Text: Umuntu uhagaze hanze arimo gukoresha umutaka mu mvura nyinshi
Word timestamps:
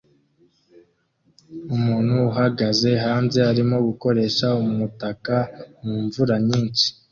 Umuntu 1.75 2.13
uhagaze 2.29 2.89
hanze 3.03 3.39
arimo 3.51 3.77
gukoresha 3.87 4.47
umutaka 4.63 5.35
mu 5.83 5.95
mvura 6.05 6.35
nyinshi 6.47 6.87